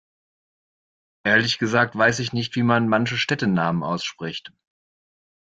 [1.23, 4.51] Ehrlich gesagt weiß ich nicht, wie man manche Städtenamen ausspricht.